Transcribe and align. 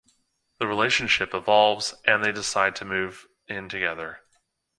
The 0.57 0.65
relationship 0.65 1.31
evolves, 1.31 1.93
and 2.07 2.23
they 2.23 2.31
decide 2.31 2.75
to 2.77 2.85
move 2.85 3.27
in 3.47 3.69
together. 3.69 4.21